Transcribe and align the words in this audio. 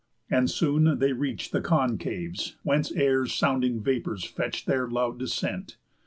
And 0.31 0.49
Soon 0.49 0.97
they 0.97 1.13
reach'd 1.13 1.51
The 1.51 1.61
concaves, 1.61 2.55
whence 2.63 2.91
air's 2.91 3.35
sounding 3.35 3.83
vapours 3.83 4.23
fetch'd 4.23 4.65
Their 4.65 4.87
loud 4.87 5.19
descent. 5.19 5.77